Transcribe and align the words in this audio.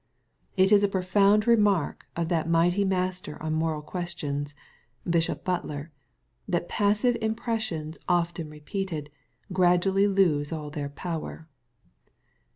It 0.57 0.71
is 0.71 0.83
a 0.83 0.87
profound 0.87 1.45
remark 1.45 2.05
of 2.15 2.27
that 2.29 2.49
mighty 2.49 2.83
master 2.83 3.39
on 3.39 3.53
moral 3.53 3.83
ques 3.83 4.17
tions, 4.17 4.55
Bishop 5.07 5.43
Butler, 5.43 5.91
that 6.47 6.67
passive 6.67 7.15
impressions 7.21 7.99
often 8.09 8.49
repeated, 8.49 9.11
gradually 9.53 10.07
lose 10.07 10.51
all 10.51 10.71
their 10.71 10.89
power. 10.89 11.47